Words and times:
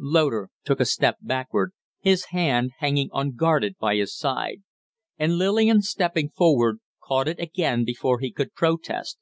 Loder 0.00 0.50
took 0.64 0.78
a 0.78 0.84
step 0.84 1.16
backward, 1.20 1.72
his 1.98 2.26
hand 2.26 2.70
hanging 2.78 3.10
unguarded 3.12 3.74
by 3.80 3.96
his 3.96 4.16
side; 4.16 4.62
and 5.18 5.36
Lillian, 5.38 5.82
stepping 5.82 6.28
forward, 6.30 6.78
caught 7.02 7.26
it 7.26 7.40
again 7.40 7.84
before 7.84 8.20
he 8.20 8.30
could 8.30 8.54
protest. 8.54 9.18